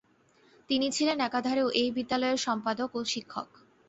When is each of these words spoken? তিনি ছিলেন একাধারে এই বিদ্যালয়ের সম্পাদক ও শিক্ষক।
তিনি 0.69 0.87
ছিলেন 0.95 1.17
একাধারে 1.21 1.63
এই 1.73 1.89
বিদ্যালয়ের 1.97 2.39
সম্পাদক 2.47 2.89
ও 2.95 3.09
শিক্ষক। 3.13 3.47